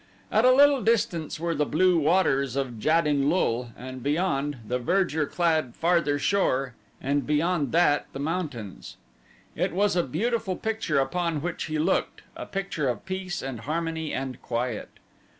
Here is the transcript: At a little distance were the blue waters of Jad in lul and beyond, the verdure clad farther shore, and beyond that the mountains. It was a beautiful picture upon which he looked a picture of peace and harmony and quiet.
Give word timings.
At 0.31 0.45
a 0.45 0.51
little 0.51 0.81
distance 0.81 1.39
were 1.39 1.53
the 1.53 1.63
blue 1.67 1.99
waters 1.99 2.55
of 2.55 2.79
Jad 2.79 3.05
in 3.05 3.29
lul 3.29 3.71
and 3.77 4.01
beyond, 4.01 4.57
the 4.67 4.79
verdure 4.79 5.27
clad 5.27 5.75
farther 5.75 6.17
shore, 6.17 6.73
and 6.99 7.27
beyond 7.27 7.71
that 7.73 8.07
the 8.11 8.19
mountains. 8.19 8.97
It 9.55 9.73
was 9.73 9.95
a 9.95 10.01
beautiful 10.01 10.55
picture 10.55 10.97
upon 10.99 11.43
which 11.43 11.65
he 11.65 11.77
looked 11.77 12.23
a 12.35 12.47
picture 12.47 12.89
of 12.89 13.05
peace 13.05 13.43
and 13.43 13.59
harmony 13.59 14.11
and 14.11 14.41
quiet. 14.41 14.89